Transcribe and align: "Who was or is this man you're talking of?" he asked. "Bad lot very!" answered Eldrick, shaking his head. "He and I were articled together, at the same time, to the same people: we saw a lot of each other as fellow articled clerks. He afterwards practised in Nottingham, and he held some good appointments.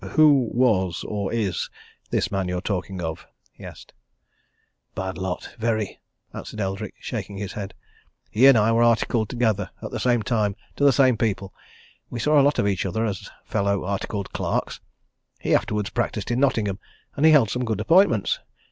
"Who 0.13 0.49
was 0.51 1.03
or 1.07 1.31
is 1.31 1.69
this 2.09 2.31
man 2.31 2.47
you're 2.47 2.59
talking 2.59 3.03
of?" 3.03 3.27
he 3.51 3.63
asked. 3.63 3.93
"Bad 4.95 5.15
lot 5.19 5.53
very!" 5.59 5.99
answered 6.33 6.59
Eldrick, 6.59 6.95
shaking 6.99 7.37
his 7.37 7.53
head. 7.53 7.75
"He 8.31 8.47
and 8.47 8.57
I 8.57 8.71
were 8.71 8.81
articled 8.81 9.29
together, 9.29 9.69
at 9.79 9.91
the 9.91 9.99
same 9.99 10.23
time, 10.23 10.55
to 10.77 10.83
the 10.83 10.91
same 10.91 11.17
people: 11.17 11.53
we 12.09 12.19
saw 12.19 12.39
a 12.39 12.41
lot 12.41 12.57
of 12.57 12.67
each 12.67 12.83
other 12.83 13.05
as 13.05 13.29
fellow 13.45 13.85
articled 13.85 14.33
clerks. 14.33 14.79
He 15.39 15.53
afterwards 15.53 15.91
practised 15.91 16.31
in 16.31 16.39
Nottingham, 16.39 16.79
and 17.15 17.23
he 17.23 17.31
held 17.31 17.51
some 17.51 17.63
good 17.63 17.79
appointments. 17.79 18.39